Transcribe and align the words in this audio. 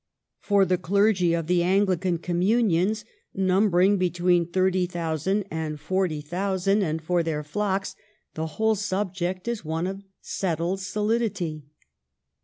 For 0.39 0.65
the 0.65 0.79
clergy 0.79 1.35
of 1.35 1.45
the 1.45 1.61
Anglican 1.61 2.17
communions, 2.17 3.05
number 3.35 3.81
ing 3.81 3.97
between 3.97 4.47
thirty 4.51 4.87
thousand 4.87 5.45
and 5.51 5.79
forty 5.79 6.21
thousand. 6.21 6.79
GLADSTONE'S 6.79 7.01
BUSY 7.03 7.13
LEISURE 7.13 7.43
407 7.43 7.43
and 7.43 7.49
for 7.51 7.51
their 7.51 7.51
flocks, 8.23 8.27
the 8.33 8.55
whole 8.55 8.73
subject 8.73 9.47
is 9.47 9.63
one 9.63 9.85
of 9.85 10.03
settled 10.19 10.79
solidity. 10.79 11.67